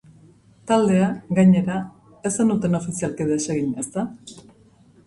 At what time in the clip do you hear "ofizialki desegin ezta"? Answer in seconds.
2.81-4.09